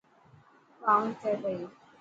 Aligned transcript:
ٻانگ 0.83 1.07
ٿي 1.19 1.31
پئي. 1.41 1.59